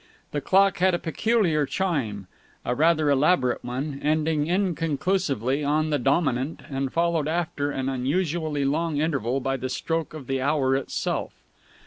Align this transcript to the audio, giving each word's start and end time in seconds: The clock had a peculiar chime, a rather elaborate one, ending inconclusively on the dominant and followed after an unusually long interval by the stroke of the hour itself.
The 0.31 0.41
clock 0.41 0.79
had 0.79 0.95
a 0.95 0.97
peculiar 0.97 1.67
chime, 1.67 2.25
a 2.65 2.73
rather 2.73 3.11
elaborate 3.11 3.63
one, 3.63 4.01
ending 4.03 4.47
inconclusively 4.47 5.63
on 5.63 5.91
the 5.91 5.99
dominant 5.99 6.61
and 6.71 6.91
followed 6.91 7.27
after 7.27 7.69
an 7.69 7.87
unusually 7.87 8.65
long 8.65 8.97
interval 8.97 9.39
by 9.41 9.57
the 9.57 9.69
stroke 9.69 10.15
of 10.15 10.25
the 10.25 10.41
hour 10.41 10.75
itself. 10.75 11.33